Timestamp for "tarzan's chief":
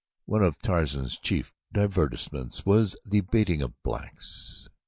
0.57-1.53